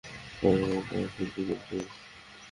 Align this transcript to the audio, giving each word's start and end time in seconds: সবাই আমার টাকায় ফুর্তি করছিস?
সবাই 0.37 0.61
আমার 0.63 0.83
টাকায় 0.83 1.09
ফুর্তি 1.15 1.41
করছিস? 1.47 1.85